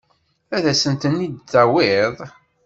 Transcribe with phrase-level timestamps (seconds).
[0.57, 2.15] Ad asent-ten-id-tawiḍ?